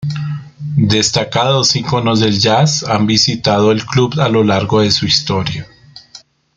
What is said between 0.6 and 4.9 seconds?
Destacados íconos del Jazz han visitado el club a lo largo de